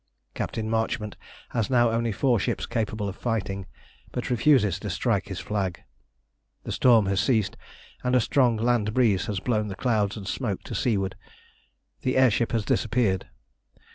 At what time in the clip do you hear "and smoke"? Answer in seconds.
10.17-10.63